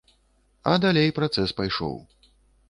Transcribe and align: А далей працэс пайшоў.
А 0.71 0.73
далей 0.85 1.13
працэс 1.19 1.55
пайшоў. 1.61 1.95